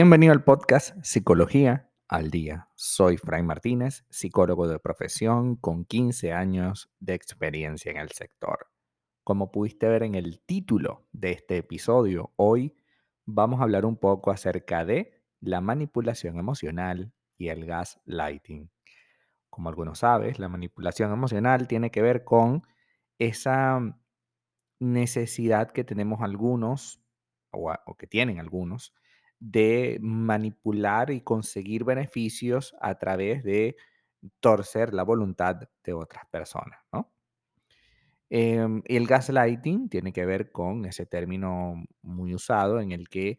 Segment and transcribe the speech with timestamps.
[0.00, 2.68] Bienvenido al podcast Psicología al Día.
[2.76, 8.68] Soy Fray Martínez, psicólogo de profesión con 15 años de experiencia en el sector.
[9.24, 12.76] Como pudiste ver en el título de este episodio, hoy
[13.24, 18.70] vamos a hablar un poco acerca de la manipulación emocional y el gaslighting.
[19.50, 22.62] Como algunos sabes, la manipulación emocional tiene que ver con
[23.18, 23.80] esa
[24.78, 27.02] necesidad que tenemos algunos
[27.50, 28.94] o, o que tienen algunos
[29.40, 33.76] de manipular y conseguir beneficios a través de
[34.40, 37.12] torcer la voluntad de otras personas, ¿no?
[38.30, 43.38] Em, el gaslighting tiene que ver con ese término muy usado en el que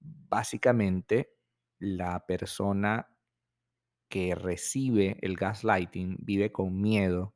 [0.00, 1.30] básicamente
[1.80, 3.08] la persona
[4.08, 7.34] que recibe el gaslighting vive con miedo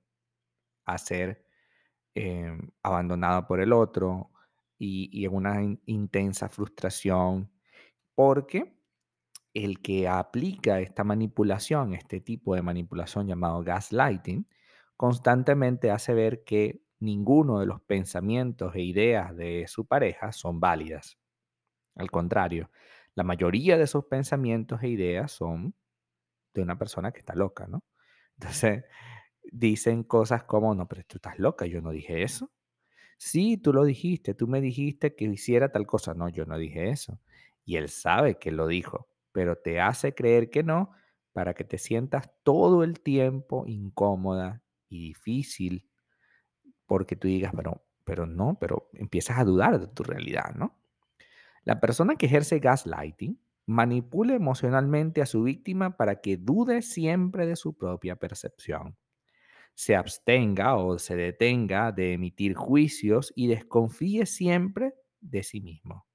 [0.87, 1.47] a ser
[2.17, 4.33] em, abandonada por el otro
[4.79, 7.52] y, en una in- intensa frustración
[8.15, 8.75] porque
[9.55, 14.49] el que aplica esta manipulación, este tipo de manipulación llamado gaslighting,
[14.97, 21.19] constantemente hace ver que ninguno de los pensamientos e ideas de su pareja son válidas.
[21.97, 22.71] Al contrario,
[23.15, 25.75] la mayoría de sus pensamientos e ideas son
[26.55, 27.85] de una persona que está loca, ¿no?
[28.39, 28.85] Entonces,
[29.53, 32.51] dicen cosas como, no, pero tú estás loca, yo no dije eso.
[33.19, 36.15] Sí, tú lo dijiste, tú me dijiste que hiciera tal cosa.
[36.15, 37.21] No, yo no dije eso.
[37.65, 40.93] Y él sabe que lo dijo, pero te hace creer que no
[41.33, 45.89] para que te sientas todo el tiempo incómoda y difícil
[46.87, 50.79] porque tú digas, pero, pero no, pero empiezas a dudar de tu realidad, ¿no?
[51.65, 57.57] La persona que ejerce gaslighting manipula emocionalmente a su víctima para que dude siempre de
[57.57, 58.97] su propia percepción
[59.75, 66.07] se abstenga o se detenga de emitir juicios y desconfíe siempre de sí mismo.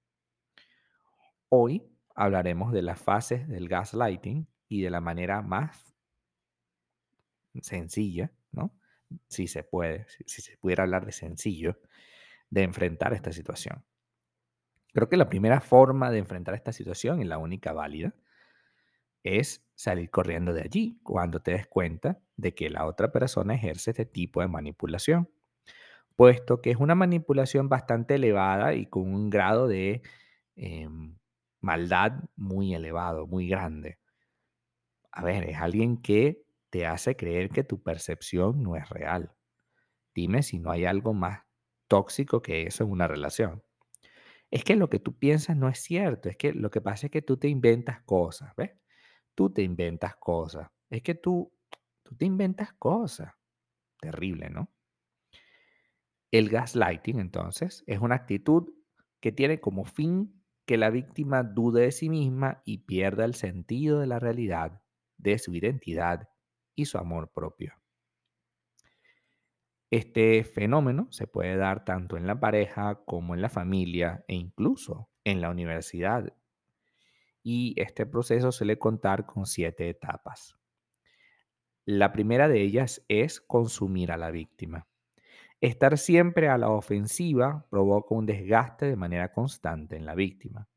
[1.50, 5.96] Hoy hablaremos de las fases del gaslighting y de la manera más
[7.62, 8.74] sencilla, ¿no?
[9.28, 11.80] Si se puede, si, se pudiera hablar de sencillo,
[12.50, 13.84] de enfrentar esta situación.
[14.94, 18.13] Creo que la primera forma de enfrentar esta situación y la única válida
[19.24, 23.91] es salir corriendo de allí cuando te des cuenta de que la otra persona ejerce
[23.91, 25.30] este tipo de manipulación.
[26.16, 30.02] puesto que es una manipulación bastante elevada y con un grado de
[30.56, 31.18] em,
[31.62, 34.00] maldad muy elevado, muy grande.
[35.12, 39.34] A ver, es alguien que te hace creer que tu percepción no es real.
[40.13, 41.41] Dime si no hay algo más
[41.88, 43.63] tóxico que eso en una relación.
[44.50, 47.12] Es que lo que tú piensas no es cierto, es que lo que pasa es
[47.12, 48.72] que tú te inventas cosas, ¿ves?
[49.35, 50.69] Tú te inventas cosas.
[50.89, 51.51] Es que tú,
[52.03, 53.34] tú te inventas cosas.
[54.00, 54.69] Terrible, ¿no?
[56.31, 58.69] El gaslighting, entonces, es una actitud
[59.19, 60.37] que tiene como fin
[60.68, 64.82] que la víctima dude de sí misma y pierda el sentido de la realidad,
[65.18, 66.30] de su identidad
[66.76, 67.74] y su amor propio.
[69.90, 75.10] Este fenómeno se puede dar tanto en la pareja como en la familia e incluso
[75.24, 76.34] en la universidad.
[77.42, 80.58] Y este proceso suele contar con siete etapas.
[81.86, 84.86] La primera de ellas es consumir a la víctima.
[85.59, 90.68] Estar siempre a la ofensiva provoca un desgaste de manera constante en la víctima.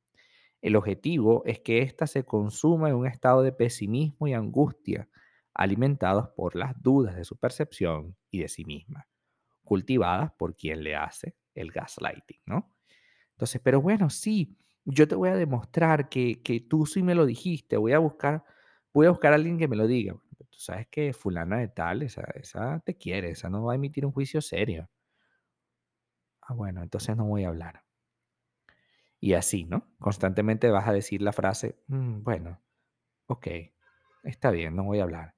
[0.62, 5.08] El objetivo es que ésta se consuma en un estado de pesimismo y angustia,
[5.54, 9.08] alimentados por las dudas de su percepción y de sí misma,
[9.64, 12.74] cultivadas por quien le hace el gaslighting, ¿no?
[13.32, 17.26] Entonces, pero bueno, sí, yo te voy a demostrar que, que tú sí me lo
[17.26, 18.44] dijiste, voy a buscar,
[18.94, 20.14] voy a buscar a alguien que me lo diga.
[20.60, 24.06] Tú sabes que fulana de tal, esa, esa te quiere, esa no va a emitir
[24.06, 24.88] un juicio serio.
[26.42, 27.82] Ah, bueno, entonces no voy a hablar.
[29.20, 29.86] Y así, ¿no?
[29.98, 32.60] Constantemente vas a decir la frase, "Mm, bueno,
[33.26, 33.48] ok,
[34.24, 35.36] está bien, no voy a hablar.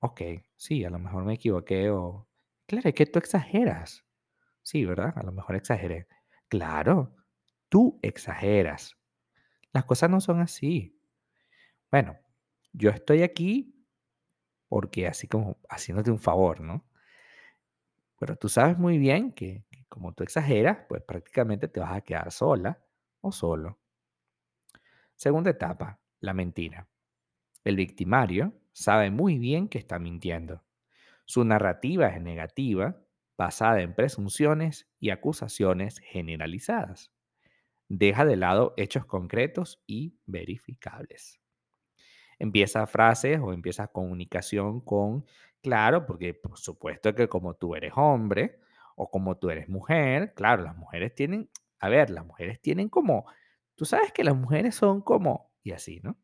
[0.00, 0.20] Ok,
[0.56, 2.28] sí, a lo mejor me equivoqué o...
[2.66, 4.04] Claro, es que tú exageras.
[4.62, 5.12] Sí, ¿verdad?
[5.16, 6.08] A lo mejor exageré.
[6.48, 7.16] Claro,
[7.68, 8.96] tú exageras.
[9.72, 10.98] Las cosas no son así.
[11.90, 12.16] Bueno,
[12.72, 13.75] yo estoy aquí
[14.68, 16.84] porque así como haciéndote un favor, ¿no?
[18.18, 22.00] Pero tú sabes muy bien que, que como tú exageras, pues prácticamente te vas a
[22.00, 22.78] quedar sola
[23.20, 23.78] o solo.
[25.14, 26.88] Segunda etapa, la mentira.
[27.64, 30.62] El victimario sabe muy bien que está mintiendo.
[31.24, 33.02] Su narrativa es negativa,
[33.36, 37.12] basada en presunciones y acusaciones generalizadas.
[37.88, 41.40] Deja de lado hechos concretos y verificables.
[42.38, 45.24] Empieza frases o empieza comunicación con,
[45.62, 48.60] claro, porque por supuesto que como tú eres hombre
[48.96, 53.26] o como tú eres mujer, claro, las mujeres tienen, a ver, las mujeres tienen como
[53.76, 56.16] Tú sabes que las mujeres son como, y así, ¿no?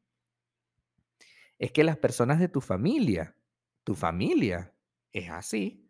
[1.59, 3.37] Es que las personas de tu familia,
[3.85, 4.75] tu familia,
[5.13, 5.89] es así.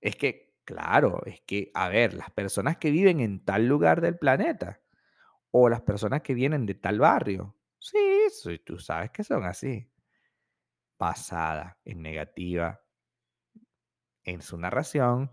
[0.00, 4.18] Es que, claro, es que, a ver, las personas que viven en tal lugar del
[4.18, 4.82] planeta
[5.52, 9.90] o las personas que vienen de tal barrio, sí, tú sabes que son así.
[10.98, 12.80] Basada en negativa
[14.24, 15.30] en su narración,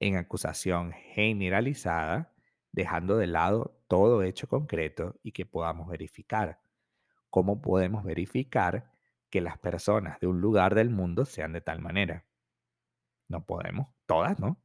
[0.00, 2.32] en acusación generalizada,
[2.72, 6.60] dejando de lado todo hecho concreto y que podamos verificar.
[7.30, 8.92] ¿Cómo podemos verificar
[9.30, 12.26] que las personas de un lugar del mundo sean de tal manera?
[13.28, 14.60] No podemos, todas, ¿no?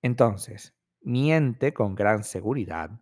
[0.00, 2.98] Entonces, miente con gran seguridad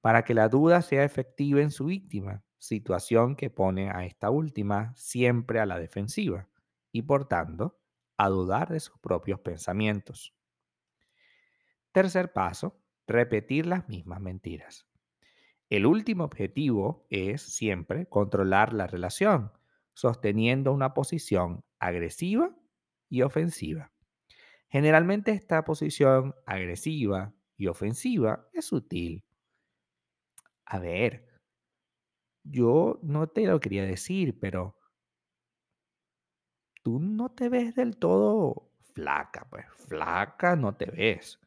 [0.00, 4.94] para que la duda sea efectiva en su víctima, situación que pone a esta última
[4.96, 6.48] siempre a la defensiva
[6.92, 7.78] y por tanto
[8.16, 10.34] a dudar de sus propios pensamientos.
[11.92, 14.86] Tercer paso, repetir las mismas mentiras.
[15.70, 19.52] El último objetivo es siempre controlar la relación,
[19.94, 22.56] sosteniendo una posición agresiva
[23.10, 23.92] y ofensiva.
[24.68, 29.24] Generalmente esta posición agresiva y ofensiva es sutil.
[30.74, 31.12] A ver,
[32.44, 34.76] yo no te lo quería decir, pero
[36.82, 41.38] tú no te ves del todo flaca, pues flaca no te ves.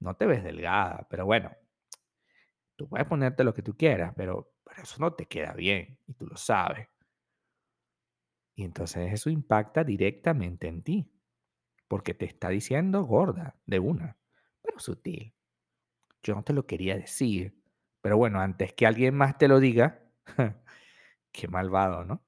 [0.00, 1.50] No te ves delgada, pero bueno,
[2.76, 6.14] tú puedes ponerte lo que tú quieras, pero, pero eso no te queda bien y
[6.14, 6.88] tú lo sabes.
[8.56, 11.10] Y entonces eso impacta directamente en ti,
[11.88, 14.18] porque te está diciendo gorda de una,
[14.62, 15.34] pero sutil.
[16.22, 17.62] Yo no te lo quería decir,
[18.04, 20.02] pero bueno, antes que alguien más te lo diga,
[21.32, 22.22] qué malvado, ¿no?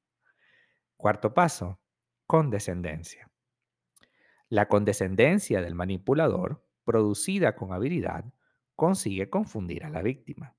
[0.97, 1.83] Cuarto paso,
[2.27, 3.31] condescendencia.
[4.49, 8.25] La condescendencia del manipulador, producida con habilidad,
[8.75, 10.57] consigue confundir a la víctima.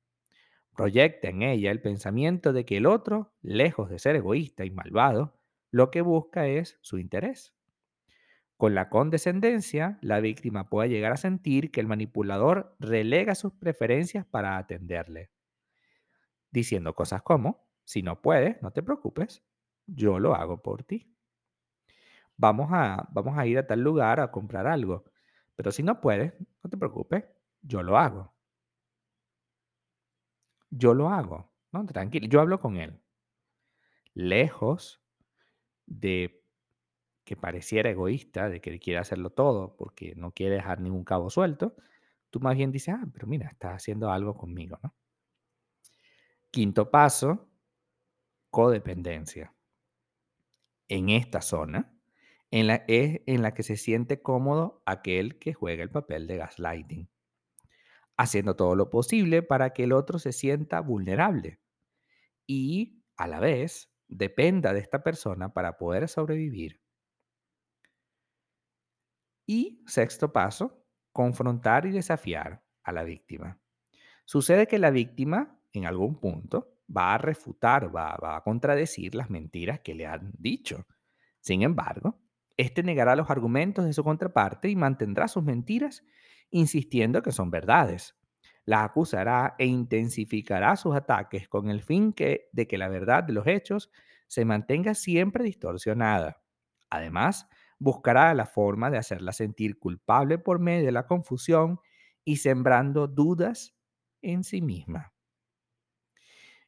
[0.75, 5.35] Proyecta en ella el pensamiento de que el otro, lejos de ser egoísta y malvado,
[5.71, 7.56] lo que busca es su interés.
[8.57, 14.25] Con la condescendencia, la víctima puede llegar a sentir que el manipulador relega sus preferencias
[14.25, 15.29] para atenderle,
[16.49, 19.43] diciendo cosas como, si no puedes, no te preocupes,
[19.85, 21.13] yo lo hago por ti.
[22.35, 25.05] Vamos a, vamos a ir a tal lugar a comprar algo,
[25.55, 26.33] pero si no puedes,
[26.63, 27.25] no te preocupes,
[27.61, 28.33] yo lo hago.
[30.71, 31.85] Yo lo hago, ¿no?
[31.85, 32.99] Tranquilo, yo hablo con él.
[34.13, 35.01] Lejos
[35.85, 36.36] de
[37.27, 41.75] que pareciera egoísta, de que quiere hacerlo todo porque no quiere dejar ningún cabo suelto,
[42.29, 44.95] tú más bien dices, ah, pero mira, está haciendo algo conmigo, ¿no?
[46.51, 47.49] Quinto paso,
[48.49, 49.53] codependencia.
[50.89, 51.93] En esta zona
[52.51, 56.37] en la, es en la que se siente cómodo aquel que juega el papel de
[56.37, 57.09] gaslighting,
[58.15, 61.59] haciendo todo lo posible para que el otro se sienta vulnerable
[62.47, 66.81] y a la vez dependa de esta persona para poder sobrevivir.
[69.47, 73.59] Y sexto paso, confrontar y desafiar a la víctima.
[74.25, 79.29] Sucede que la víctima en algún punto va a refutar, va, va a contradecir las
[79.29, 80.85] mentiras que le han dicho.
[81.39, 82.19] Sin embargo,
[82.57, 86.03] este negará los argumentos de su contraparte y mantendrá sus mentiras,
[86.49, 88.15] insistiendo que son verdades.
[88.65, 93.33] La acusará e intensificará sus ataques con el fin que, de que la verdad de
[93.33, 93.89] los hechos
[94.27, 96.43] se mantenga siempre distorsionada.
[96.89, 97.47] Además,
[97.79, 101.79] buscará la forma de hacerla sentir culpable por medio de la confusión
[102.23, 103.75] y sembrando dudas
[104.21, 105.13] en sí misma.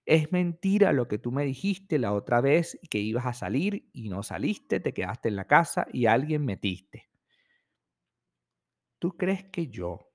[0.05, 4.09] Es mentira lo que tú me dijiste la otra vez que ibas a salir y
[4.09, 7.09] no saliste, te quedaste en la casa y alguien metiste.
[8.99, 10.11] ¿Tú crees que yo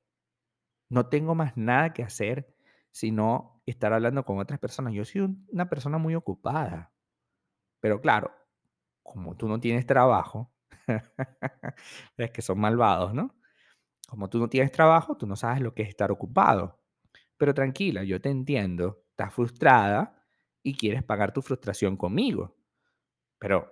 [0.91, 2.55] no tengo más nada que hacer
[2.91, 4.95] sino estar hablando con otras personas?
[4.95, 5.23] Yo soy
[5.53, 6.93] una persona muy ocupada.
[7.81, 8.33] Pero claro,
[9.03, 10.53] como tú no tienes trabajo,
[12.17, 13.35] es que son malvados, ¿no?
[14.09, 16.81] Como tú no tienes trabajo, tú no sabes lo que es estar ocupado.
[17.37, 20.25] Pero tranquila, yo te entiendo, estás frustrada
[20.63, 22.57] y quieres pagar tu frustración conmigo.
[23.39, 23.71] Pero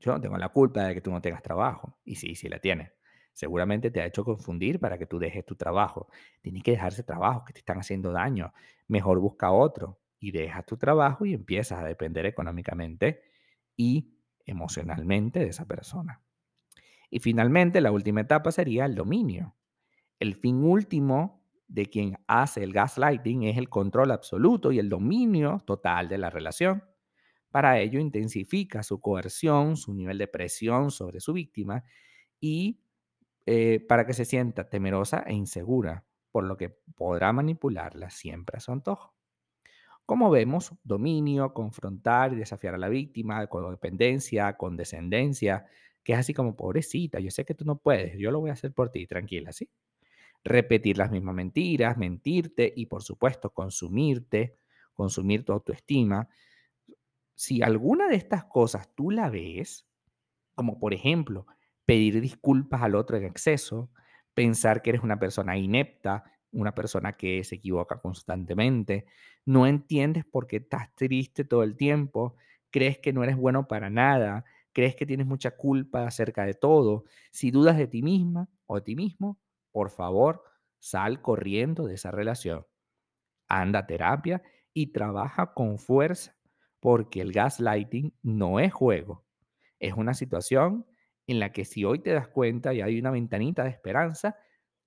[0.00, 1.98] yo no tengo la culpa de que tú no tengas trabajo.
[2.04, 2.92] Y sí, sí la tienes.
[3.32, 6.08] Seguramente te ha hecho confundir para que tú dejes tu trabajo.
[6.40, 8.52] Tienes que dejar ese trabajo que te están haciendo daño.
[8.88, 13.22] Mejor busca otro y dejas tu trabajo y empiezas a depender económicamente
[13.76, 14.15] y
[14.46, 16.22] emocionalmente de esa persona.
[17.10, 19.56] Y finalmente, la última etapa sería el dominio.
[20.18, 25.62] El fin último de quien hace el gaslighting es el control absoluto y el dominio
[25.66, 26.84] total de la relación.
[27.50, 31.84] Para ello intensifica su coerción, su nivel de presión sobre su víctima
[32.40, 32.80] y
[33.46, 38.60] eh, para que se sienta temerosa e insegura, por lo que podrá manipularla siempre a
[38.60, 39.15] su antojo.
[40.06, 45.66] Como vemos, dominio, confrontar y desafiar a la víctima, codependencia, condescendencia,
[46.04, 48.52] que es así como, pobrecita, yo sé que tú no puedes, yo lo voy a
[48.52, 49.68] hacer por ti, tranquila, ¿sí?
[50.44, 54.56] Repetir las mismas mentiras, mentirte y por supuesto consumirte,
[54.94, 56.28] consumir tu autoestima.
[57.34, 59.86] Si alguna de estas cosas tú la ves,
[60.54, 61.46] como por ejemplo
[61.86, 63.90] pedir disculpas al otro en exceso,
[64.34, 66.24] pensar que eres una persona inepta,
[66.56, 69.06] una persona que se equivoca constantemente,
[69.44, 72.36] no entiendes por qué estás triste todo el tiempo,
[72.70, 77.04] crees que no eres bueno para nada, crees que tienes mucha culpa acerca de todo,
[77.30, 79.38] si dudas de ti misma o de ti mismo,
[79.70, 80.42] por favor,
[80.78, 82.66] sal corriendo de esa relación.
[83.48, 86.36] Anda a terapia y trabaja con fuerza
[86.80, 89.24] porque el gaslighting no es juego.
[89.78, 90.86] Es una situación
[91.26, 94.36] en la que si hoy te das cuenta y hay una ventanita de esperanza,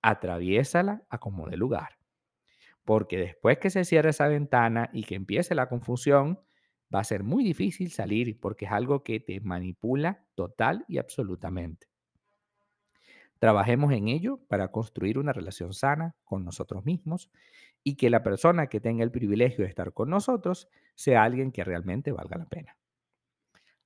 [0.01, 1.97] atraviésala a como de lugar.
[2.83, 6.39] Porque después que se cierre esa ventana y que empiece la confusión,
[6.93, 11.87] va a ser muy difícil salir porque es algo que te manipula total y absolutamente.
[13.37, 17.31] Trabajemos en ello para construir una relación sana con nosotros mismos
[17.83, 21.63] y que la persona que tenga el privilegio de estar con nosotros sea alguien que
[21.63, 22.77] realmente valga la pena.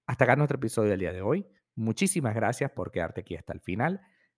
[0.08, 1.46] Hasta acá nuestro episodio del día de hoy.
[1.76, 4.02] Muchísimas gracias por quedarte aquí hasta el final.